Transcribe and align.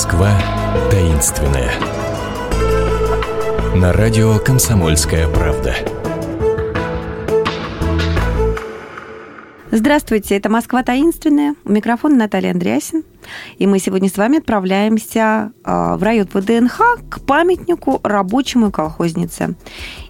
Москва 0.00 0.32
таинственная. 0.90 1.70
На 3.74 3.92
радио 3.92 4.38
«Комсомольская 4.38 5.28
правда». 5.28 5.99
Здравствуйте, 9.72 10.36
это 10.36 10.48
«Москва 10.48 10.82
таинственная». 10.82 11.54
У 11.64 11.70
микрофона 11.70 12.16
Наталья 12.16 12.50
Андреасин. 12.50 13.04
И 13.58 13.68
мы 13.68 13.78
сегодня 13.78 14.08
с 14.08 14.16
вами 14.16 14.38
отправляемся 14.38 15.52
а, 15.62 15.96
в 15.96 16.02
район 16.02 16.26
ВДНХ 16.32 16.98
к 17.08 17.20
памятнику 17.20 18.00
рабочему 18.02 18.72
колхознице. 18.72 19.54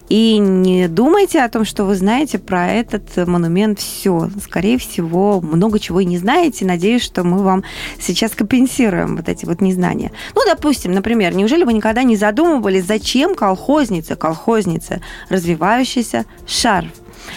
И 0.09 0.39
не 0.39 0.87
думайте 0.87 1.43
о 1.43 1.49
том, 1.49 1.63
что 1.63 1.83
вы 1.83 1.95
знаете 1.95 2.39
про 2.39 2.69
этот 2.69 3.15
монумент 3.27 3.79
все. 3.79 4.31
Скорее 4.43 4.79
всего, 4.79 5.39
много 5.41 5.77
чего 5.77 5.99
и 5.99 6.05
не 6.05 6.17
знаете. 6.17 6.65
Надеюсь, 6.65 7.03
что 7.03 7.23
мы 7.23 7.43
вам 7.43 7.63
сейчас 7.99 8.31
компенсируем 8.31 9.15
вот 9.15 9.29
эти 9.29 9.45
вот 9.45 9.61
незнания. 9.61 10.11
Ну, 10.33 10.41
допустим, 10.43 10.91
например, 10.91 11.35
неужели 11.35 11.65
вы 11.65 11.73
никогда 11.73 12.01
не 12.01 12.15
задумывались, 12.15 12.85
зачем 12.85 13.35
колхозница, 13.35 14.15
колхозница, 14.15 15.01
развивающийся 15.29 16.25
шарф? 16.47 16.89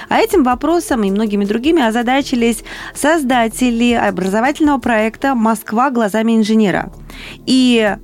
А 0.08 0.18
этим 0.18 0.42
вопросом 0.44 1.02
и 1.04 1.10
многими 1.10 1.44
другими 1.44 1.82
озадачились 1.82 2.64
создатели 2.94 3.92
образовательного 3.92 4.78
проекта 4.78 5.34
«Москва 5.34 5.90
глазами 5.90 6.36
инженера». 6.36 6.92
И 7.46 7.96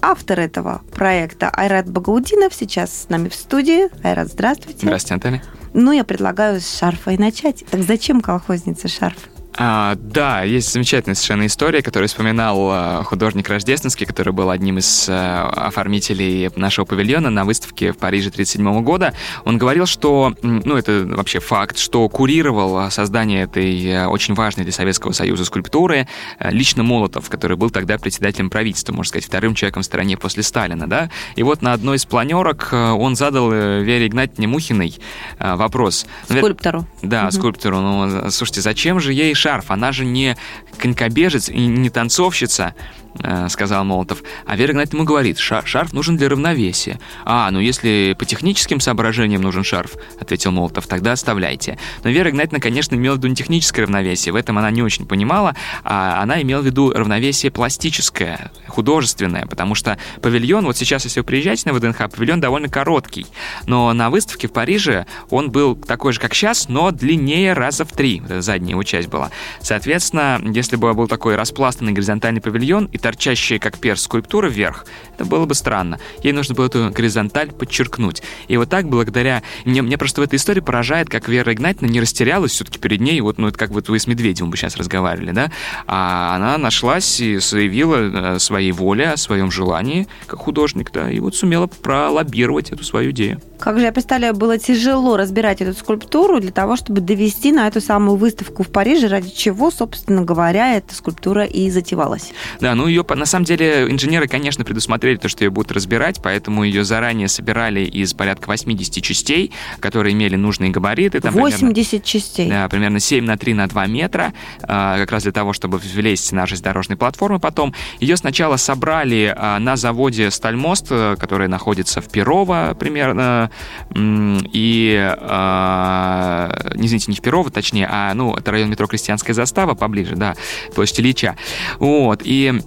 автор 0.00 0.40
этого 0.40 0.82
проекта 0.92 1.48
Айрат 1.48 1.90
Багаудинов 1.90 2.54
сейчас 2.54 3.02
с 3.02 3.08
нами 3.08 3.28
в 3.28 3.34
студии. 3.34 3.88
Айрат, 4.04 4.28
здравствуйте. 4.28 4.80
Здравствуйте, 4.82 5.14
Наталья. 5.14 5.42
Ну, 5.74 5.92
я 5.92 6.04
предлагаю 6.04 6.60
с 6.60 6.78
шарфа 6.78 7.12
и 7.12 7.18
начать. 7.18 7.64
Так 7.70 7.82
зачем 7.82 8.20
колхозница 8.20 8.88
шарф? 8.88 9.16
А, 9.58 9.96
да, 9.96 10.42
есть 10.42 10.72
замечательная 10.72 11.14
совершенно 11.14 11.46
история, 11.46 11.82
которую 11.82 12.08
вспоминал 12.08 12.70
а, 12.70 13.02
художник 13.02 13.48
Рождественский, 13.48 14.06
который 14.06 14.32
был 14.32 14.48
одним 14.48 14.78
из 14.78 15.06
а, 15.08 15.48
оформителей 15.48 16.50
нашего 16.56 16.86
павильона 16.86 17.28
на 17.28 17.44
выставке 17.44 17.92
в 17.92 17.98
Париже 17.98 18.30
1937 18.30 18.82
года. 18.82 19.12
Он 19.44 19.58
говорил, 19.58 19.84
что, 19.84 20.34
ну, 20.42 20.76
это 20.76 21.04
вообще 21.06 21.38
факт, 21.38 21.78
что 21.78 22.08
курировал 22.08 22.90
создание 22.90 23.42
этой 23.42 24.06
очень 24.06 24.34
важной 24.34 24.64
для 24.64 24.72
Советского 24.72 25.12
Союза 25.12 25.44
скульптуры 25.44 26.08
лично 26.40 26.82
Молотов, 26.82 27.28
который 27.28 27.56
был 27.56 27.70
тогда 27.70 27.98
председателем 27.98 28.48
правительства, 28.48 28.92
можно 28.92 29.10
сказать, 29.10 29.26
вторым 29.26 29.54
человеком 29.54 29.82
в 29.82 29.86
стране 29.86 30.16
после 30.16 30.42
Сталина, 30.42 30.88
да. 30.88 31.10
И 31.36 31.42
вот 31.42 31.60
на 31.60 31.74
одной 31.74 31.96
из 31.96 32.06
планерок 32.06 32.70
он 32.72 33.16
задал 33.16 33.52
э, 33.52 33.82
Вере 33.82 34.06
Игнатьевне 34.06 34.46
Мухиной 34.46 34.98
вопрос. 35.38 36.06
Скульптору. 36.24 36.86
Да, 37.02 37.24
угу. 37.24 37.32
скульптору. 37.32 37.80
Ну, 37.80 38.30
слушайте, 38.30 38.62
зачем 38.62 38.98
же 39.00 39.12
ей 39.12 39.34
шарф, 39.42 39.70
она 39.70 39.92
же 39.92 40.04
не 40.04 40.36
конькобежец 40.78 41.48
и 41.48 41.66
не 41.66 41.90
танцовщица. 41.90 42.74
Э, 43.20 43.48
сказал 43.50 43.84
Молотов. 43.84 44.22
А 44.46 44.56
Вера 44.56 44.72
Игнатьевна 44.72 45.00
ему 45.00 45.06
говорит, 45.06 45.38
шарф 45.38 45.92
нужен 45.92 46.16
для 46.16 46.30
равновесия. 46.30 46.98
А, 47.24 47.50
ну 47.50 47.60
если 47.60 48.16
по 48.18 48.24
техническим 48.24 48.80
соображениям 48.80 49.42
нужен 49.42 49.64
шарф, 49.64 49.96
ответил 50.18 50.50
Молотов, 50.50 50.86
тогда 50.86 51.12
оставляйте. 51.12 51.78
Но 52.04 52.10
Вера 52.10 52.30
Игнатьевна, 52.30 52.58
конечно, 52.58 52.94
имела 52.94 53.14
в 53.14 53.18
виду 53.18 53.28
не 53.28 53.34
техническое 53.34 53.82
равновесие, 53.82 54.32
в 54.32 54.36
этом 54.36 54.56
она 54.56 54.70
не 54.70 54.82
очень 54.82 55.06
понимала, 55.06 55.54
а 55.84 56.22
она 56.22 56.40
имела 56.40 56.62
в 56.62 56.64
виду 56.64 56.90
равновесие 56.90 57.52
пластическое, 57.52 58.50
художественное, 58.66 59.44
потому 59.44 59.74
что 59.74 59.98
павильон, 60.22 60.64
вот 60.64 60.78
сейчас, 60.78 61.04
если 61.04 61.20
вы 61.20 61.24
приезжаете 61.24 61.70
на 61.70 61.74
ВДНХ, 61.74 62.10
павильон 62.10 62.40
довольно 62.40 62.68
короткий, 62.68 63.26
но 63.66 63.92
на 63.92 64.08
выставке 64.08 64.48
в 64.48 64.52
Париже 64.52 65.06
он 65.28 65.50
был 65.50 65.76
такой 65.76 66.14
же, 66.14 66.20
как 66.20 66.32
сейчас, 66.32 66.68
но 66.70 66.90
длиннее 66.90 67.52
раза 67.52 67.84
в 67.84 67.92
три, 67.92 68.22
задняя 68.26 68.70
его 68.70 68.82
часть 68.84 69.08
была. 69.08 69.30
Соответственно, 69.60 70.40
если 70.44 70.76
бы 70.76 70.92
был 70.94 71.08
такой 71.08 71.36
распластанный 71.36 71.92
горизонтальный 71.92 72.40
павильон, 72.40 72.86
и 72.86 72.98
торчащая, 72.98 73.58
как 73.58 73.78
перс, 73.78 74.02
скульптура 74.02 74.48
вверх, 74.48 74.86
это 75.22 75.30
было 75.30 75.46
бы 75.46 75.54
странно. 75.54 75.98
Ей 76.22 76.32
нужно 76.32 76.54
было 76.54 76.66
эту 76.66 76.90
горизонталь 76.90 77.52
подчеркнуть. 77.52 78.22
И 78.48 78.56
вот 78.56 78.68
так, 78.68 78.88
благодаря... 78.88 79.42
Мне, 79.64 79.82
мне 79.82 79.96
просто 79.96 80.20
в 80.20 80.24
этой 80.24 80.36
истории 80.36 80.60
поражает, 80.60 81.08
как 81.08 81.28
Вера 81.28 81.52
Игнатьевна 81.52 81.88
не 81.88 82.00
растерялась 82.00 82.52
все-таки 82.52 82.78
перед 82.78 83.00
ней, 83.00 83.20
вот, 83.20 83.38
ну, 83.38 83.48
это 83.48 83.58
как 83.58 83.70
вот 83.70 83.88
вы 83.88 83.98
с 83.98 84.06
Медведевым 84.06 84.50
бы 84.50 84.56
сейчас 84.56 84.76
разговаривали, 84.76 85.30
да, 85.30 85.52
а 85.86 86.34
она 86.34 86.58
нашлась 86.58 87.20
и 87.20 87.38
заявила 87.38 88.34
о 88.34 88.38
своей 88.38 88.72
воле, 88.72 89.10
о 89.10 89.16
своем 89.16 89.50
желании, 89.50 90.08
как 90.26 90.40
художник, 90.40 90.90
да, 90.92 91.10
и 91.10 91.20
вот 91.20 91.36
сумела 91.36 91.66
пролоббировать 91.66 92.70
эту 92.70 92.84
свою 92.84 93.12
идею. 93.12 93.40
Как 93.58 93.78
же 93.78 93.84
я 93.84 93.92
представляю, 93.92 94.34
было 94.34 94.58
тяжело 94.58 95.16
разбирать 95.16 95.60
эту 95.60 95.78
скульптуру 95.78 96.40
для 96.40 96.50
того, 96.50 96.74
чтобы 96.74 97.00
довести 97.00 97.52
на 97.52 97.68
эту 97.68 97.80
самую 97.80 98.16
выставку 98.16 98.64
в 98.64 98.68
Париже, 98.70 99.06
ради 99.06 99.30
чего, 99.30 99.70
собственно 99.70 100.22
говоря, 100.22 100.76
эта 100.76 100.94
скульптура 100.94 101.44
и 101.44 101.70
затевалась. 101.70 102.32
Да, 102.60 102.74
ну 102.74 102.88
ее, 102.88 103.04
на 103.08 103.26
самом 103.26 103.44
деле, 103.44 103.86
инженеры, 103.88 104.26
конечно, 104.26 104.64
предусмотрели 104.64 105.11
то, 105.20 105.28
что 105.28 105.44
ее 105.44 105.50
будут 105.50 105.72
разбирать, 105.72 106.20
поэтому 106.22 106.64
ее 106.64 106.84
заранее 106.84 107.28
собирали 107.28 107.80
из 107.80 108.14
порядка 108.14 108.48
80 108.48 109.02
частей, 109.02 109.52
которые 109.80 110.14
имели 110.14 110.36
нужные 110.36 110.70
габариты. 110.70 111.20
Там 111.20 111.34
80 111.34 111.74
примерно, 111.74 112.04
частей? 112.04 112.48
Да, 112.48 112.68
примерно 112.68 113.00
7 113.00 113.24
на 113.24 113.36
3 113.36 113.54
на 113.54 113.66
2 113.66 113.86
метра, 113.86 114.32
а, 114.62 114.98
как 114.98 115.12
раз 115.12 115.24
для 115.24 115.32
того, 115.32 115.52
чтобы 115.52 115.78
влезть 115.78 116.32
на 116.32 116.46
железнодорожной 116.46 116.96
платформы 116.96 117.38
потом. 117.38 117.74
Ее 118.00 118.16
сначала 118.16 118.56
собрали 118.56 119.34
а, 119.36 119.58
на 119.58 119.76
заводе 119.76 120.30
«Стальмост», 120.30 120.86
э, 120.90 121.16
который 121.18 121.48
находится 121.48 122.00
в 122.00 122.08
Перово 122.08 122.76
примерно, 122.78 123.50
и, 123.94 125.14
э, 125.20 126.74
не 126.76 126.86
извините, 126.86 127.10
не 127.10 127.16
в 127.16 127.20
Перово, 127.20 127.50
точнее, 127.50 127.88
а, 127.90 128.14
ну, 128.14 128.34
это 128.34 128.50
район 128.50 128.70
метро 128.70 128.86
Крестьянская 128.86 129.34
застава, 129.34 129.74
поближе, 129.74 130.16
да, 130.16 130.34
площадь 130.74 131.00
Ильича. 131.00 131.36
Вот, 131.78 132.22
и 132.24 132.60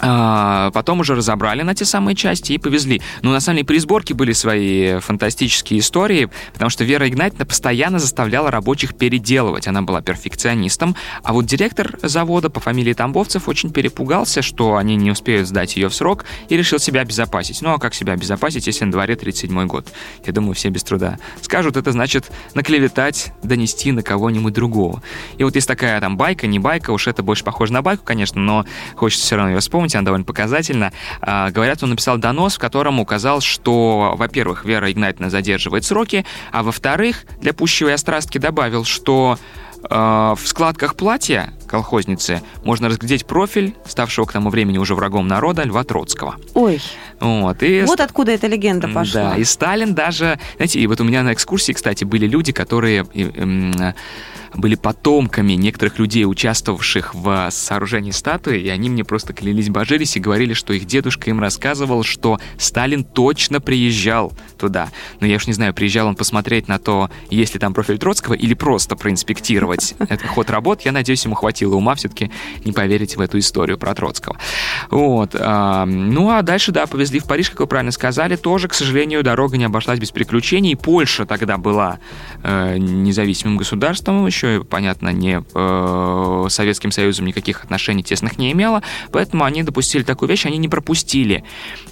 а, 0.00 0.70
потом 0.72 1.00
уже 1.00 1.14
разобрали 1.14 1.62
на 1.62 1.74
те 1.74 1.84
самые 1.84 2.14
части 2.14 2.52
и 2.52 2.58
повезли. 2.58 3.00
Но 3.22 3.32
на 3.32 3.40
самом 3.40 3.56
деле 3.56 3.66
при 3.66 3.78
сборке 3.78 4.14
были 4.14 4.32
свои 4.32 4.98
фантастические 4.98 5.80
истории, 5.80 6.28
потому 6.52 6.70
что 6.70 6.84
Вера 6.84 7.08
Игнатьевна 7.08 7.44
постоянно 7.44 7.98
заставляла 7.98 8.50
рабочих 8.50 8.96
переделывать. 8.96 9.66
Она 9.66 9.82
была 9.82 10.02
перфекционистом. 10.02 10.96
А 11.22 11.32
вот 11.32 11.46
директор 11.46 11.98
завода 12.02 12.50
по 12.50 12.60
фамилии 12.60 12.92
Тамбовцев 12.92 13.48
очень 13.48 13.70
перепугался, 13.70 14.42
что 14.42 14.76
они 14.76 14.96
не 14.96 15.10
успеют 15.10 15.48
сдать 15.48 15.76
ее 15.76 15.88
в 15.88 15.94
срок, 15.94 16.24
и 16.48 16.56
решил 16.56 16.78
себя 16.78 17.00
обезопасить. 17.00 17.62
Ну 17.62 17.72
а 17.72 17.78
как 17.78 17.94
себя 17.94 18.12
обезопасить, 18.12 18.66
если 18.66 18.84
на 18.84 18.92
дворе 18.92 19.16
37 19.16 19.66
год? 19.66 19.86
Я 20.24 20.32
думаю, 20.32 20.54
все 20.54 20.68
без 20.68 20.82
труда. 20.82 21.18
Скажут, 21.40 21.76
это 21.76 21.92
значит 21.92 22.30
наклеветать, 22.54 23.32
донести 23.42 23.92
на 23.92 24.02
кого-нибудь 24.02 24.52
другого. 24.52 25.02
И 25.38 25.44
вот 25.44 25.54
есть 25.54 25.68
такая 25.68 26.00
там 26.00 26.16
байка, 26.16 26.46
не 26.46 26.58
байка, 26.58 26.90
уж 26.90 27.06
это 27.06 27.22
больше 27.22 27.44
похоже 27.44 27.72
на 27.72 27.82
байку, 27.82 28.04
конечно, 28.04 28.40
но 28.40 28.64
хочется 28.94 29.24
все 29.24 29.36
равно 29.36 29.52
ее 29.52 29.60
вспомнить 29.60 29.85
помните, 29.86 29.98
она 29.98 30.04
довольно 30.04 30.24
показательна. 30.24 30.92
Говорят, 31.22 31.82
он 31.82 31.90
написал 31.90 32.18
донос, 32.18 32.56
в 32.56 32.58
котором 32.58 32.98
указал, 32.98 33.40
что, 33.40 34.14
во-первых, 34.16 34.64
Вера 34.64 34.90
Игнатьевна 34.90 35.30
задерживает 35.30 35.84
сроки, 35.84 36.24
а 36.50 36.62
во-вторых, 36.62 37.24
для 37.40 37.52
пущего 37.52 37.92
острастки 37.92 38.38
добавил, 38.38 38.84
что 38.84 39.38
а, 39.88 40.34
в 40.34 40.46
складках 40.46 40.96
платья 40.96 41.52
колхозницы 41.68 42.42
можно 42.64 42.88
разглядеть 42.88 43.26
профиль, 43.26 43.74
ставшего 43.86 44.24
к 44.24 44.32
тому 44.32 44.50
времени 44.50 44.78
уже 44.78 44.94
врагом 44.94 45.28
народа, 45.28 45.62
Льва 45.62 45.84
Троцкого. 45.84 46.36
Ой. 46.54 46.80
Вот, 47.20 47.62
и... 47.62 47.82
вот 47.82 48.00
откуда 48.00 48.32
эта 48.32 48.48
легенда 48.48 48.88
пошла. 48.88 49.30
Да, 49.30 49.36
и 49.36 49.44
Сталин 49.44 49.94
даже... 49.94 50.40
Знаете, 50.56 50.80
и 50.80 50.86
вот 50.86 51.00
у 51.00 51.04
меня 51.04 51.22
на 51.22 51.32
экскурсии, 51.32 51.72
кстати, 51.72 52.04
были 52.04 52.26
люди, 52.26 52.52
которые 52.52 53.06
были 54.56 54.74
потомками 54.74 55.52
некоторых 55.52 55.98
людей, 55.98 56.24
участвовавших 56.24 57.14
в 57.14 57.48
сооружении 57.50 58.10
статуи, 58.10 58.60
и 58.60 58.68
они 58.68 58.90
мне 58.90 59.04
просто 59.04 59.32
клялись, 59.32 59.68
божились 59.68 60.16
и 60.16 60.20
говорили, 60.20 60.54
что 60.54 60.72
их 60.72 60.86
дедушка 60.86 61.30
им 61.30 61.40
рассказывал, 61.40 62.02
что 62.02 62.38
Сталин 62.58 63.04
точно 63.04 63.60
приезжал 63.60 64.32
туда. 64.58 64.88
Но 65.20 65.26
я 65.26 65.36
уж 65.36 65.46
не 65.46 65.52
знаю, 65.52 65.74
приезжал 65.74 66.06
он 66.06 66.16
посмотреть 66.16 66.68
на 66.68 66.78
то, 66.78 67.10
есть 67.30 67.54
ли 67.54 67.60
там 67.60 67.74
профиль 67.74 67.98
Троцкого, 67.98 68.34
или 68.34 68.54
просто 68.54 68.96
проинспектировать 68.96 69.94
этот 69.98 70.26
ход 70.26 70.50
работ. 70.50 70.82
Я 70.82 70.92
надеюсь, 70.92 71.24
ему 71.24 71.34
хватило 71.34 71.74
ума 71.74 71.94
все-таки 71.94 72.30
не 72.64 72.72
поверить 72.72 73.16
в 73.16 73.20
эту 73.20 73.38
историю 73.38 73.78
про 73.78 73.94
Троцкого. 73.94 74.38
Вот. 74.90 75.34
Ну, 75.34 76.30
а 76.30 76.42
дальше, 76.42 76.72
да, 76.72 76.86
повезли 76.86 77.20
в 77.20 77.24
Париж, 77.24 77.50
как 77.50 77.60
вы 77.60 77.66
правильно 77.66 77.92
сказали. 77.92 78.36
Тоже, 78.36 78.68
к 78.68 78.74
сожалению, 78.74 79.22
дорога 79.22 79.56
не 79.56 79.64
обошлась 79.64 79.98
без 79.98 80.10
приключений. 80.10 80.76
Польша 80.76 81.26
тогда 81.26 81.58
была 81.58 81.98
э, 82.42 82.76
независимым 82.78 83.56
государством, 83.56 84.26
еще 84.26 84.45
еще, 84.46 84.64
понятно, 84.64 85.10
не 85.10 85.42
э, 85.54 86.46
Советским 86.48 86.90
Союзом 86.90 87.26
никаких 87.26 87.64
отношений 87.64 88.02
тесных 88.02 88.38
не 88.38 88.52
имела, 88.52 88.82
поэтому 89.12 89.44
они 89.44 89.62
допустили 89.62 90.02
такую 90.02 90.28
вещь, 90.28 90.46
они 90.46 90.58
не 90.58 90.68
пропустили 90.68 91.44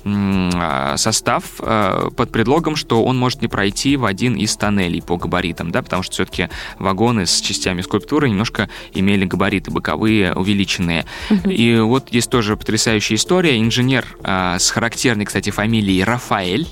э, 0.04 0.94
состав 0.96 1.44
э, 1.60 2.10
под 2.16 2.32
предлогом, 2.32 2.76
что 2.76 3.04
он 3.04 3.18
может 3.18 3.42
не 3.42 3.48
пройти 3.48 3.96
в 3.96 4.04
один 4.04 4.34
из 4.34 4.56
тоннелей 4.56 5.02
по 5.02 5.16
габаритам, 5.16 5.70
да, 5.70 5.82
потому 5.82 6.02
что 6.02 6.12
все-таки 6.12 6.48
вагоны 6.78 7.26
с 7.26 7.40
частями 7.40 7.82
скульптуры 7.82 8.28
немножко 8.28 8.68
имели 8.92 9.24
габариты 9.24 9.70
боковые 9.70 10.32
увеличенные. 10.34 11.04
И 11.44 11.76
вот 11.78 12.12
есть 12.12 12.30
тоже 12.30 12.56
потрясающая 12.56 13.16
история. 13.16 13.58
Инженер 13.58 14.06
э, 14.22 14.56
с 14.58 14.70
характерной, 14.70 15.24
кстати, 15.24 15.50
фамилией 15.50 16.04
Рафаэль, 16.04 16.68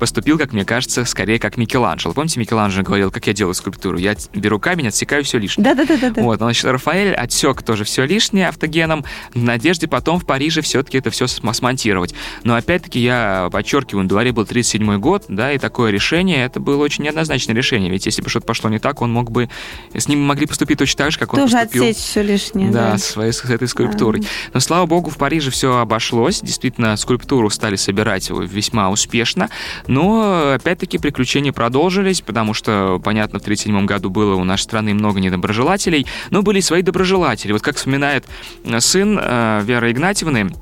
поступил, 0.00 0.38
как 0.38 0.52
мне 0.52 0.64
кажется, 0.64 1.04
скорее 1.04 1.38
как 1.38 1.56
Микеланджело. 1.56 2.12
Помните, 2.12 2.40
Микеланджело 2.40 2.82
говорил, 2.82 3.10
как 3.12 3.26
я 3.26 3.32
делаю 3.32 3.54
скульптуру? 3.54 3.98
Я 3.98 4.16
беру 4.34 4.58
камень, 4.58 4.88
отсекаю 4.88 5.22
все 5.22 5.38
лишнее. 5.38 5.74
Да-да-да. 5.74 6.20
Вот, 6.20 6.38
значит, 6.38 6.64
Рафаэль 6.64 7.14
отсек 7.14 7.62
тоже 7.62 7.84
все 7.84 8.04
лишнее 8.04 8.48
автогеном, 8.48 9.04
в 9.34 9.42
надежде 9.42 9.86
потом 9.86 10.18
в 10.18 10.26
Париже 10.26 10.62
все-таки 10.62 10.98
это 10.98 11.10
все 11.10 11.26
смонтировать. 11.26 12.14
Но 12.42 12.54
опять-таки 12.56 12.98
я 12.98 13.48
подчеркиваю, 13.52 14.04
на 14.04 14.08
дворе 14.08 14.32
был 14.32 14.46
37 14.46 14.98
год, 14.98 15.26
да, 15.28 15.52
и 15.52 15.58
такое 15.58 15.90
решение, 15.90 16.44
это 16.44 16.58
было 16.58 16.82
очень 16.82 17.04
неоднозначное 17.04 17.54
решение, 17.54 17.90
ведь 17.90 18.06
если 18.06 18.22
бы 18.22 18.30
что-то 18.30 18.46
пошло 18.46 18.70
не 18.70 18.78
так, 18.78 19.02
он 19.02 19.12
мог 19.12 19.30
бы, 19.30 19.50
с 19.94 20.08
ним 20.08 20.22
могли 20.22 20.46
поступить 20.46 20.78
точно 20.78 21.04
так 21.04 21.12
же, 21.12 21.18
как 21.18 21.34
он 21.34 21.40
тоже 21.40 21.56
поступил. 21.56 21.84
отсечь 21.84 21.96
все 21.98 22.22
лишнее. 22.22 22.70
Да, 22.70 22.92
да. 22.92 22.98
Своей, 22.98 23.32
с 23.32 23.44
этой 23.44 23.68
скульптурой. 23.68 24.22
А. 24.22 24.50
Но, 24.54 24.60
слава 24.60 24.86
богу, 24.86 25.10
в 25.10 25.18
Париже 25.18 25.50
все 25.50 25.78
обошлось, 25.78 26.40
действительно, 26.40 26.96
скульптуру 26.96 27.50
стали 27.50 27.76
собирать 27.76 28.30
весьма 28.30 28.90
успешно, 28.90 29.50
но, 29.90 30.52
опять-таки, 30.54 30.98
приключения 30.98 31.52
продолжились, 31.52 32.20
потому 32.20 32.54
что, 32.54 33.00
понятно, 33.02 33.40
в 33.40 33.42
1937 33.42 33.86
году 33.86 34.08
было 34.08 34.36
у 34.36 34.44
нашей 34.44 34.62
страны 34.62 34.94
много 34.94 35.18
недоброжелателей, 35.18 36.06
но 36.30 36.42
были 36.42 36.60
свои 36.60 36.82
доброжелатели. 36.82 37.50
Вот 37.50 37.62
как 37.62 37.74
вспоминает 37.74 38.24
э, 38.62 38.78
сын 38.78 39.18
э, 39.20 39.62
Веры 39.64 39.90
Игнатьевны, 39.90 40.52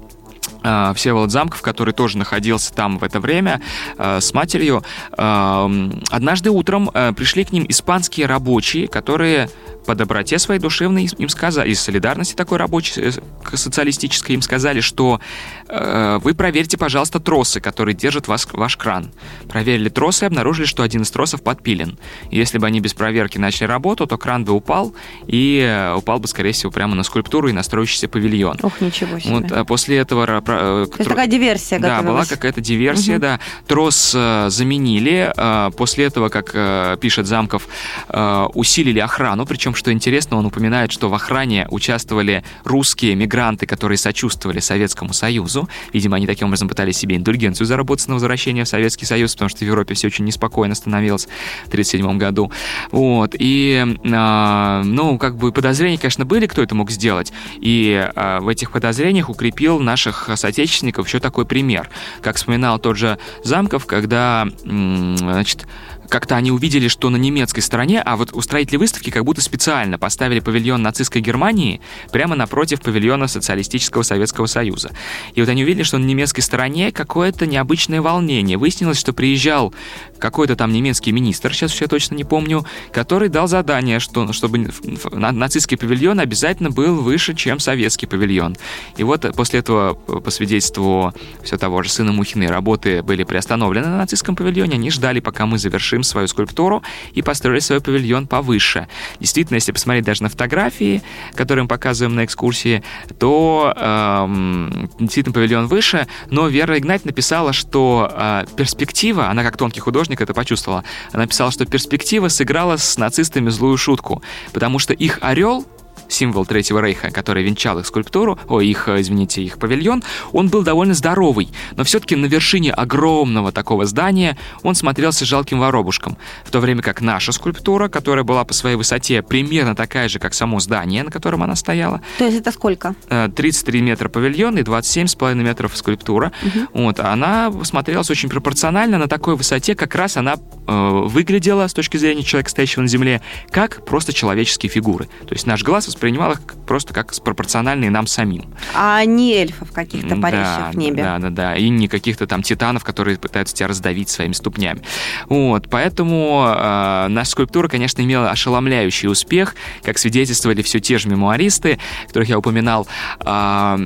э, 0.65 0.93
Всеволод 0.97 1.31
Замков, 1.31 1.61
который 1.61 1.93
тоже 1.93 2.17
находился 2.17 2.73
там 2.73 2.97
в 2.97 3.05
это 3.05 3.21
время 3.21 3.61
с 3.99 4.33
матерью. 4.33 4.83
Однажды 5.13 6.51
утром 6.51 6.91
пришли 7.15 7.45
к 7.45 7.53
ним 7.53 7.67
испанские 7.69 8.27
рабочие, 8.27 8.89
которые 8.89 9.51
по 9.89 9.95
доброте 9.95 10.39
своей 10.39 10.61
душевной 10.61 11.09
им 11.17 11.31
сказали, 11.31 11.71
из 11.71 11.81
солидарности 11.81 12.35
такой 12.35 12.59
рабочей, 12.59 13.01
э, 13.01 13.57
социалистической, 13.57 14.35
им 14.35 14.43
сказали, 14.43 14.81
что 14.83 15.19
э, 15.67 16.19
вы 16.23 16.35
проверьте, 16.35 16.77
пожалуйста, 16.77 17.21
тросы, 17.21 17.63
которые 17.63 17.95
держат 17.95 18.29
вас, 18.29 18.47
ваш 18.53 18.77
кран. 18.77 19.11
Проверили 19.49 19.89
тросы 19.89 20.25
и 20.25 20.27
обнаружили, 20.27 20.67
что 20.67 20.83
один 20.83 21.03
из 21.03 21.11
тросов 21.11 21.43
подпилен. 21.43 21.99
если 22.31 22.59
бы 22.59 22.67
они 22.67 22.81
без 22.81 22.93
проверки 22.93 23.39
начали 23.39 23.67
работу, 23.67 24.07
то 24.07 24.19
кран 24.19 24.45
бы 24.45 24.53
упал, 24.53 24.93
и 25.27 25.61
э, 25.67 25.95
упал 25.95 26.19
бы, 26.19 26.29
скорее 26.29 26.53
всего, 26.53 26.71
прямо 26.71 26.95
на 26.95 27.03
скульптуру 27.03 27.49
и 27.49 27.53
на 27.53 27.63
строящийся 27.63 28.09
павильон. 28.09 28.59
Ох, 28.63 28.83
ничего 28.83 29.19
себе. 29.19 29.37
Вот, 29.37 29.53
а 29.53 29.65
после 29.65 29.97
этого... 29.97 30.27
Э, 30.27 30.43
то 30.43 30.95
есть 30.99 31.09
такая 31.09 31.29
диверсия 31.29 31.79
Да, 31.79 32.03
была 32.03 32.27
какая-то 32.27 32.61
диверсия, 32.61 33.15
угу. 33.15 33.23
да. 33.23 33.41
Трос 33.67 34.13
э, 34.15 34.51
заменили. 34.51 35.33
Э, 35.35 35.71
после 35.75 36.05
этого, 36.05 36.29
как 36.29 36.51
э, 36.53 36.99
пишет 37.01 37.27
Замков, 37.27 37.67
э, 38.11 38.47
усилили 38.53 38.99
охрану, 38.99 39.47
причем 39.47 39.75
что 39.79 39.93
интересно, 39.93 40.37
он 40.37 40.45
упоминает, 40.45 40.93
что 40.93 41.09
в 41.09 41.15
охране 41.15 41.67
участвовали 41.71 42.45
русские 42.65 43.15
мигранты, 43.15 43.65
которые 43.67 43.97
сочувствовали 43.97 44.59
Советскому 44.61 45.13
Союзу. 45.13 45.69
Видимо, 45.93 46.17
они 46.17 46.27
таким 46.27 46.49
образом 46.49 46.69
пытались 46.69 46.99
себе 46.99 47.17
индульгенцию 47.17 47.67
заработать 47.67 48.09
на 48.09 48.15
возвращение 48.15 48.65
в 48.65 48.69
Советский 48.69 49.07
Союз, 49.07 49.33
потому 49.33 49.49
что 49.49 49.61
в 49.61 49.63
Европе 49.63 49.95
все 49.95 50.09
очень 50.09 50.25
неспокойно 50.25 50.75
становилось 50.75 51.27
в 51.65 51.69
1937 51.69 52.19
году. 52.19 52.53
Вот. 52.91 53.35
И, 53.39 53.97
э, 54.05 54.83
ну, 54.85 55.19
как 55.19 55.37
бы 55.37 55.53
подозрения, 55.53 55.99
конечно, 55.99 56.27
были, 56.27 56.47
кто 56.47 56.63
это 56.63 56.75
мог 56.75 56.91
сделать. 56.91 57.33
И 57.61 58.11
э, 58.15 58.39
в 58.41 58.49
этих 58.49 58.73
подозрениях 58.73 59.31
укрепил 59.31 59.79
наших 59.79 60.29
соотечественников 60.35 61.07
еще 61.07 61.21
такой 61.21 61.47
пример. 61.47 61.89
Как 62.21 62.37
вспоминал 62.37 62.79
тот 62.79 62.97
же 62.97 63.19
Замков, 63.45 63.87
когда, 63.87 64.47
э, 64.47 65.15
значит, 65.19 65.67
как-то 66.09 66.37
они 66.37 66.51
увидели, 66.51 66.89
что 66.89 67.11
на 67.11 67.17
немецкой 67.17 67.61
стороне, 67.61 68.01
а 68.01 68.17
вот 68.17 68.31
устроители 68.33 68.77
выставки 68.77 69.11
как 69.11 69.25
будто 69.25 69.41
специально 69.41 69.99
поставили 69.99 70.41
павильон 70.41 70.83
нацистской 70.83 71.21
Германии 71.21 71.81
прямо 72.13 72.35
напротив 72.35 72.81
павильона 72.81 73.29
Социалистического 73.29 74.03
Советского 74.03 74.47
Союза. 74.47 74.91
И 75.35 75.41
вот 75.41 75.49
они 75.49 75.65
увидели, 75.65 75.83
что 75.83 75.99
на 75.99 76.05
немецкой 76.05 76.41
стороне 76.41 76.93
какое-то 76.93 77.47
необычное 77.47 78.01
волнение. 78.01 78.57
Выяснилось, 78.59 78.99
что 78.99 79.13
приезжал 79.13 79.75
какой-то 80.19 80.57
там 80.57 80.73
немецкий 80.73 81.13
министр, 81.13 81.53
сейчас 81.53 81.73
все 81.73 81.87
точно 81.87 82.15
не 82.15 82.25
помню, 82.25 82.65
который 82.93 83.29
дал 83.29 83.49
задание, 83.49 84.01
что, 84.01 84.33
чтобы 84.33 84.71
нацистский 85.13 85.77
павильон 85.77 86.21
обязательно 86.21 86.71
был 86.71 86.97
выше, 86.97 87.35
чем 87.35 87.61
советский 87.61 88.07
павильон. 88.07 88.57
И 88.97 89.05
вот 89.05 89.27
после 89.37 89.61
этого, 89.61 89.95
по 89.95 90.31
свидетельству 90.31 91.13
все 91.43 91.57
того 91.57 91.83
же 91.83 91.91
сына 91.91 92.13
Мухиной, 92.13 92.49
работы 92.49 93.03
были 93.03 93.25
приостановлены 93.25 93.87
на 93.87 93.99
нацистском 93.99 94.37
павильоне, 94.37 94.75
они 94.75 94.91
ждали, 94.91 95.21
пока 95.21 95.47
мы 95.47 95.59
завершим 95.59 96.03
свою 96.03 96.27
скульптуру 96.29 96.83
и 97.13 97.23
построили 97.23 97.61
свой 97.61 97.81
павильон 97.81 98.27
повыше. 98.27 98.89
Действительно, 99.21 99.57
если 99.57 99.73
посмотреть 99.73 100.05
даже 100.05 100.23
на 100.23 100.29
фотографии, 100.29 101.03
которые 101.35 101.65
мы 101.65 101.69
показываем 101.69 102.17
на 102.17 102.25
экскурсии, 102.25 102.83
то 103.19 103.73
эм, 103.77 104.91
действительно 104.99 105.35
павильон 105.35 105.67
выше, 105.67 106.07
но 106.31 106.49
Вера 106.49 106.79
Игнать 106.79 107.05
написала, 107.05 107.53
что 107.53 108.11
э, 108.11 108.45
перспектива, 108.57 109.29
она 109.29 109.43
как 109.43 109.57
тонкий 109.57 109.81
художник 109.81 110.08
это 110.21 110.35
почувствовала, 110.35 110.85
она 111.13 111.25
написала, 111.25 111.51
что 111.51 111.67
перспектива 111.67 112.29
сыграла 112.29 112.77
с 112.77 112.97
нацистами 112.99 113.51
злую 113.51 113.77
шутку, 113.77 114.23
потому 114.53 114.79
что 114.79 114.93
их 114.95 115.19
орел 115.21 115.67
символ 116.09 116.47
Третьего 116.47 116.81
Рейха, 116.81 117.11
который 117.11 117.43
венчал 117.43 117.79
их 117.79 117.87
скульптуру, 117.87 118.39
о, 118.49 118.61
их, 118.61 118.89
э, 118.89 119.01
извините, 119.01 119.43
их 119.43 119.59
павильон, 119.59 120.03
он 120.33 120.49
был 120.49 120.63
довольно 120.63 120.95
здоровый, 120.95 121.49
но 121.77 121.85
все-таки 121.85 122.17
на 122.17 122.27
вершине 122.27 122.73
огромного 122.73 123.53
такого 123.53 123.87
здания 123.87 124.37
он 124.63 124.75
смотрелся 124.75 125.25
жалким 125.25 125.61
воробушком, 125.61 126.17
в 126.45 126.51
то 126.51 126.61
время 126.61 126.83
как 126.83 127.01
наша 127.01 127.33
скульптура, 127.33 127.89
которая 127.89 128.25
была 128.25 128.45
по 128.45 128.55
своей 128.55 128.77
высоте 128.77 129.23
примерно 129.23 129.75
такая 129.75 130.09
же, 130.09 130.19
как 130.19 130.35
само 130.35 130.61
здание, 130.61 131.03
на 131.03 131.11
котором 131.11 131.43
она 131.43 131.55
стояла. 131.55 132.01
То 132.19 132.25
есть 132.25 132.39
это 132.39 132.53
сколько? 132.53 132.95
33 133.09 133.79
э, 133.79 133.83
метра 133.83 134.09
павильон 134.09 134.59
и 134.59 134.63
27,5 134.63 135.35
метров 135.35 135.77
скульптура. 135.77 136.33
Угу. 136.43 136.83
Вот, 136.85 137.01
она 137.01 137.53
смотрелась 137.65 138.11
очень 138.11 138.29
пропорционально 138.29 138.99
на 138.99 139.09
такой 139.09 139.37
высоте, 139.37 139.75
как 139.75 139.95
раз 139.95 140.17
она 140.17 140.37
э, 140.67 140.91
выглядела 141.07 141.67
с 141.67 141.75
точки 141.75 141.97
зрения 141.97 142.23
человека, 142.23 142.51
стоящего 142.51 142.83
на 142.83 142.89
земле, 142.89 143.21
как 143.51 143.85
просто 143.85 144.13
человеческие 144.13 144.71
фигуры. 144.71 145.07
То 145.27 145.35
есть 145.35 145.47
наш 145.47 145.63
глаз 145.63 145.89
воспринимал 145.99 146.33
их 146.33 146.41
просто 146.65 146.95
как 146.95 147.13
пропорциональные 147.25 147.91
нам 147.91 148.07
самим. 148.07 148.55
А 148.73 149.05
не 149.05 149.35
эльфов 149.35 149.73
каких-то 149.73 150.15
парящих 150.15 150.67
да, 150.67 150.71
в 150.71 150.77
небе. 150.77 151.03
Да, 151.03 151.19
да, 151.19 151.31
да. 151.31 151.57
И 151.57 151.69
не 151.71 151.89
каких-то 151.89 152.29
там 152.29 152.43
титанов, 152.43 152.85
которые 152.85 153.19
пытаются 153.19 153.55
тебя 153.55 153.67
раздавить 153.67 154.09
своими 154.09 154.33
ступнями. 154.33 154.83
Вот. 155.29 155.69
Поэтому 155.69 156.45
э, 156.47 157.07
наша 157.09 157.31
скульптура, 157.33 157.67
конечно, 157.67 158.01
имела 158.01 158.31
ошеломляющий 158.31 159.09
успех, 159.09 159.57
как 159.83 159.99
свидетельствовали 159.99 160.63
все 160.63 160.79
те 160.79 160.99
же 160.99 161.09
мемуаристы, 161.09 161.81
которых 162.07 162.29
я 162.29 162.39
упоминал. 162.39 162.87
Э, 163.21 163.79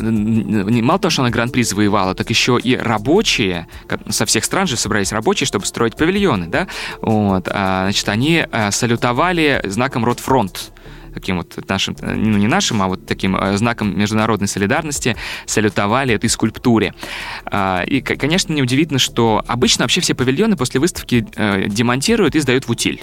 мало 0.00 0.98
того, 0.98 1.10
что 1.10 1.22
она 1.22 1.30
гран-при 1.30 1.62
завоевала, 1.62 2.16
так 2.16 2.28
еще 2.28 2.58
и 2.60 2.76
рабочие, 2.76 3.68
со 4.08 4.26
всех 4.26 4.44
стран 4.44 4.66
же 4.66 4.76
собрались 4.76 5.12
рабочие, 5.12 5.46
чтобы 5.46 5.66
строить 5.66 5.96
павильоны, 5.96 6.46
да, 6.46 6.66
вот, 7.02 7.48
а, 7.48 7.84
значит, 7.84 8.08
они 8.08 8.46
салютовали 8.70 9.60
знаком 9.64 10.04
Ротфронт, 10.04 10.72
таким 11.12 11.38
вот 11.38 11.58
нашим, 11.68 11.96
ну 12.00 12.38
не 12.38 12.48
нашим, 12.48 12.82
а 12.82 12.88
вот 12.88 13.06
таким 13.06 13.36
э, 13.36 13.56
знаком 13.56 13.98
международной 13.98 14.48
солидарности 14.48 15.16
салютовали 15.46 16.14
этой 16.14 16.30
скульптуре. 16.30 16.94
А, 17.44 17.82
и, 17.86 18.00
конечно, 18.00 18.52
неудивительно, 18.52 18.98
что 18.98 19.42
обычно 19.46 19.84
вообще 19.84 20.00
все 20.00 20.14
павильоны 20.14 20.56
после 20.56 20.80
выставки 20.80 21.26
э, 21.36 21.68
демонтируют 21.68 22.34
и 22.34 22.40
сдают 22.40 22.66
в 22.66 22.70
утиль. 22.70 23.02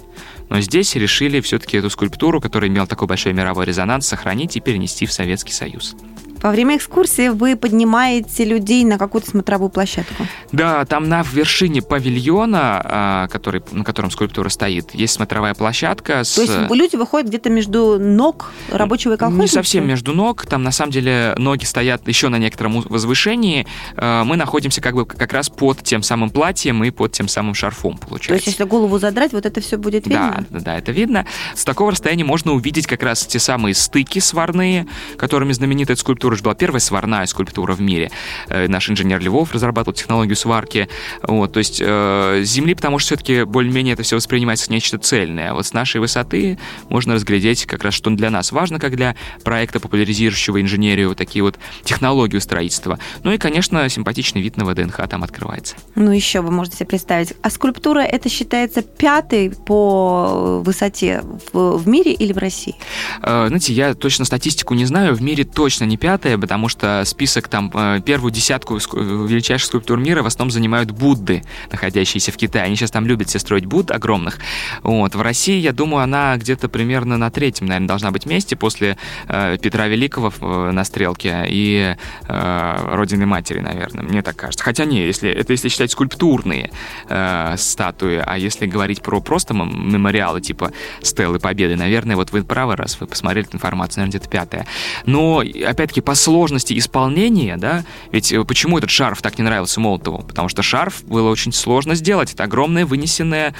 Но 0.49 0.61
здесь 0.61 0.95
решили 0.95 1.41
все-таки 1.41 1.77
эту 1.77 1.89
скульптуру, 1.89 2.41
которая 2.41 2.69
имела 2.69 2.87
такой 2.87 3.07
большой 3.07 3.33
мировой 3.33 3.65
резонанс, 3.65 4.07
сохранить 4.07 4.57
и 4.57 4.59
перенести 4.59 5.05
в 5.05 5.13
Советский 5.13 5.53
Союз. 5.53 5.95
Во 6.41 6.51
время 6.51 6.77
экскурсии 6.77 7.29
вы 7.29 7.55
поднимаете 7.55 8.45
людей 8.45 8.85
на 8.85 8.97
какую-то 8.97 9.29
смотровую 9.29 9.69
площадку. 9.69 10.25
Да, 10.51 10.85
там 10.85 11.09
на 11.09 11.21
вершине 11.21 11.81
павильона, 11.81 12.81
а, 12.83 13.27
который, 13.27 13.61
на 13.71 13.83
котором 13.83 14.09
скульптура 14.09 14.49
стоит, 14.49 14.95
есть 14.95 15.13
смотровая 15.13 15.53
площадка. 15.53 16.23
С... 16.23 16.35
То 16.35 16.41
есть 16.41 16.53
люди 16.71 16.95
выходят 16.95 17.27
где-то 17.27 17.49
между 17.49 17.99
ног 17.99 18.51
рабочего 18.71 19.13
и 19.13 19.17
колхозника? 19.17 19.43
Не 19.43 19.47
совсем 19.47 19.87
между 19.87 20.13
ног. 20.13 20.45
Там 20.45 20.63
на 20.63 20.71
самом 20.71 20.91
деле 20.91 21.35
ноги 21.37 21.65
стоят 21.65 22.07
еще 22.07 22.29
на 22.29 22.37
некотором 22.37 22.81
возвышении. 22.81 23.67
А, 23.97 24.23
мы 24.23 24.37
находимся 24.37 24.81
как 24.81 24.95
бы 24.95 25.05
как 25.05 25.33
раз 25.33 25.49
под 25.49 25.83
тем 25.83 26.03
самым 26.03 26.29
платьем 26.29 26.83
и 26.83 26.89
под 26.91 27.11
тем 27.11 27.27
самым 27.27 27.53
шарфом, 27.53 27.97
получается. 27.97 28.29
То 28.29 28.33
есть 28.35 28.47
если 28.47 28.63
голову 28.63 28.97
задрать, 28.97 29.33
вот 29.33 29.45
это 29.45 29.59
все 29.59 29.77
будет 29.77 30.07
видно? 30.07 30.45
Да, 30.49 30.59
да, 30.59 30.77
это 30.77 30.91
видно. 30.91 31.25
С 31.55 31.65
такого 31.65 31.91
расстояния 31.91 32.23
можно 32.23 32.53
увидеть 32.53 32.87
как 32.87 33.03
раз 33.03 33.25
те 33.25 33.39
самые 33.39 33.75
стыки 33.75 34.19
сварные, 34.19 34.87
которыми 35.17 35.51
знаменитая 35.51 35.97
скульптура 35.97 36.28
скульптура 36.29 36.35
же 36.35 36.43
была 36.43 36.55
первая 36.55 36.79
сварная 36.79 37.25
скульптура 37.25 37.73
в 37.73 37.81
мире. 37.81 38.11
Э, 38.49 38.67
наш 38.67 38.89
инженер 38.89 39.21
Львов 39.21 39.53
разрабатывал 39.53 39.93
технологию 39.93 40.35
сварки. 40.35 40.87
Вот, 41.23 41.53
то 41.53 41.59
есть 41.59 41.81
э, 41.83 42.41
земли, 42.43 42.75
потому 42.75 42.99
что 42.99 43.07
все-таки 43.15 43.43
более-менее 43.43 43.93
это 43.93 44.03
все 44.03 44.15
воспринимается 44.15 44.65
как 44.65 44.71
нечто 44.71 44.97
цельное. 44.97 45.53
Вот 45.53 45.65
с 45.65 45.73
нашей 45.73 46.01
высоты 46.01 46.59
можно 46.89 47.15
разглядеть 47.15 47.65
как 47.65 47.83
раз, 47.83 47.93
что 47.93 48.09
для 48.11 48.29
нас 48.29 48.51
важно, 48.51 48.79
как 48.79 48.95
для 48.95 49.15
проекта, 49.43 49.79
популяризирующего 49.79 50.61
инженерию, 50.61 51.15
такие 51.15 51.43
вот 51.43 51.57
технологию 51.83 52.41
строительства. 52.41 52.99
Ну 53.23 53.31
и, 53.31 53.37
конечно, 53.37 53.87
симпатичный 53.89 54.41
вид 54.41 54.57
на 54.57 54.65
ВДНХ 54.65 55.07
там 55.07 55.23
открывается. 55.23 55.75
Ну 55.95 56.11
еще 56.11 56.41
вы 56.41 56.51
можете 56.51 56.77
себе 56.77 56.87
представить. 56.87 57.33
А 57.41 57.49
скульптура 57.49 57.99
это 57.99 58.29
считается 58.29 58.81
пятой 58.81 59.51
по 59.51 60.61
высоте 60.63 61.23
в, 61.53 61.77
в 61.77 61.87
мире 61.87 62.13
или 62.13 62.33
в 62.33 62.37
России? 62.37 62.75
Э, 63.23 63.45
знаете, 63.47 63.73
я 63.73 63.93
точно 63.93 64.25
статистику 64.25 64.73
не 64.75 64.85
знаю. 64.85 65.15
В 65.15 65.21
мире 65.21 65.43
точно 65.43 65.85
не 65.85 65.97
пятый 65.97 66.18
20-е, 66.19 66.37
потому 66.37 66.69
что 66.69 67.03
список 67.05 67.47
там 67.47 67.71
э, 67.73 68.01
первую 68.05 68.31
десятку 68.31 68.75
величайших 68.75 69.67
скульптур 69.67 69.99
мира 69.99 70.23
в 70.23 70.25
основном 70.25 70.51
занимают 70.51 70.91
Будды, 70.91 71.43
находящиеся 71.71 72.31
в 72.31 72.37
Китае. 72.37 72.65
Они 72.65 72.75
сейчас 72.75 72.91
там 72.91 73.05
любят 73.05 73.29
все 73.29 73.39
строить 73.39 73.65
Будд 73.65 73.91
огромных. 73.91 74.39
Вот. 74.83 75.15
В 75.15 75.21
России, 75.21 75.59
я 75.59 75.71
думаю, 75.71 76.03
она 76.03 76.37
где-то 76.37 76.69
примерно 76.69 77.17
на 77.17 77.29
третьем, 77.29 77.67
наверное, 77.67 77.87
должна 77.87 78.11
быть 78.11 78.25
месте 78.25 78.55
после 78.55 78.97
э, 79.27 79.57
Петра 79.61 79.87
Великого 79.87 80.33
э, 80.39 80.71
на 80.71 80.83
стрелке 80.83 81.45
и 81.47 81.95
э, 82.27 82.95
Родины 82.95 83.25
Матери, 83.25 83.59
наверное, 83.59 84.03
мне 84.03 84.21
так 84.21 84.35
кажется. 84.35 84.63
Хотя 84.63 84.85
не, 84.85 85.05
если, 85.05 85.29
это 85.29 85.53
если 85.53 85.69
считать 85.69 85.91
скульптурные 85.91 86.71
э, 87.07 87.55
статуи, 87.57 88.21
а 88.25 88.37
если 88.37 88.65
говорить 88.65 89.01
про 89.01 89.21
просто 89.21 89.53
мемориалы 89.53 90.41
типа 90.41 90.71
Стеллы 91.01 91.39
Победы, 91.39 91.75
наверное, 91.75 92.15
вот 92.15 92.31
вы 92.31 92.43
правы, 92.43 92.75
раз 92.75 92.99
вы 92.99 93.07
посмотрели 93.07 93.47
эту 93.47 93.57
информацию, 93.57 94.01
наверное, 94.01 94.19
где-то 94.19 94.29
пятая. 94.29 94.65
Но, 95.05 95.39
опять-таки, 95.39 96.01
по 96.09 96.15
сложности 96.15 96.75
исполнения, 96.75 97.55
да, 97.55 97.85
ведь 98.11 98.31
э, 98.31 98.43
почему 98.43 98.79
этот 98.79 98.89
шарф 98.89 99.21
так 99.21 99.37
не 99.37 99.43
нравился 99.43 99.79
Молотову? 99.79 100.23
Потому 100.23 100.49
что 100.49 100.63
шарф 100.63 101.03
было 101.03 101.29
очень 101.29 101.53
сложно 101.53 101.93
сделать. 101.93 102.33
Это 102.33 102.45
огромная 102.45 102.87
вынесенная 102.87 103.53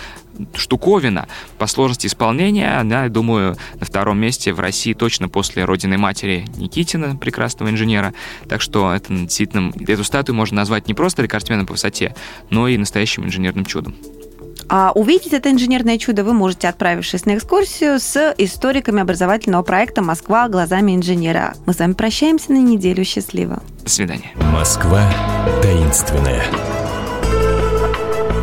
штуковина. 0.56 1.28
По 1.60 1.68
сложности 1.68 2.08
исполнения 2.08 2.80
она, 2.80 3.04
я 3.04 3.10
думаю, 3.10 3.56
на 3.80 3.86
втором 3.86 4.18
месте 4.18 4.52
в 4.52 4.60
России 4.60 4.94
точно 4.94 5.30
после 5.30 5.64
родины 5.64 6.00
матери 6.00 6.48
Никитина, 6.58 7.16
прекрасного 7.16 7.70
инженера. 7.70 8.16
Так 8.48 8.62
что 8.62 8.92
это 8.92 9.14
действительно, 9.14 9.72
эту 9.88 10.04
статую 10.04 10.36
можно 10.36 10.56
назвать 10.56 10.88
не 10.88 10.96
просто 10.96 11.22
рекордсменом 11.22 11.68
по 11.68 11.74
высоте, 11.74 12.16
но 12.50 12.68
и 12.68 12.80
настоящим 12.80 13.26
инженерным 13.26 13.66
чудом. 13.66 13.94
А 14.70 14.92
увидеть 14.94 15.34
это 15.34 15.52
инженерное 15.52 15.98
чудо 15.98 16.24
вы 16.24 16.34
можете, 16.34 16.68
отправившись 16.70 17.26
на 17.26 17.36
экскурсию 17.36 18.00
с 18.00 18.34
историками 18.38 19.02
образовательного 19.02 19.64
проекта 19.64 20.04
«Москва 20.04 20.48
глазами 20.48 20.96
инженера». 20.96 21.56
Мы 21.66 21.74
с 21.74 21.80
вами 21.80 21.94
прощаемся 21.94 22.52
на 22.52 22.62
неделю. 22.62 23.04
Счастливо. 23.04 23.64
До 23.84 23.90
свидания. 23.90 24.32
Москва 24.54 25.12
таинственная. 25.64 26.44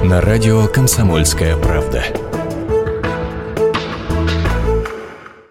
На 0.03 0.21
радио 0.21 0.67
«Комсомольская 0.67 1.57
правда». 1.57 2.05